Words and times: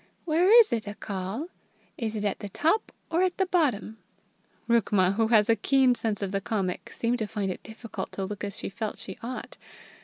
Where 0.25 0.49
is 0.61 0.73
it, 0.73 0.85
Accal? 0.85 1.49
Is 1.95 2.15
it 2.15 2.25
at 2.25 2.39
the 2.39 2.49
top 2.49 2.91
or 3.11 3.21
at 3.21 3.37
the 3.37 3.45
bottom?" 3.45 3.99
Rukma, 4.67 5.13
who 5.13 5.27
has 5.27 5.47
a 5.47 5.55
keen 5.55 5.93
sense 5.93 6.23
of 6.23 6.31
the 6.31 6.41
comic, 6.41 6.91
seemed 6.91 7.19
to 7.19 7.27
find 7.27 7.51
it 7.51 7.61
difficult 7.61 8.11
to 8.13 8.25
look 8.25 8.43
as 8.43 8.57
she 8.57 8.67
felt 8.69 8.97
she 8.97 9.19
ought. 9.21 9.57